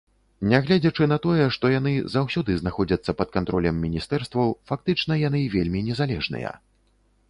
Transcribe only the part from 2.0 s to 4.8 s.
заўсёды знаходзяцца пад кантролем міністэрстваў,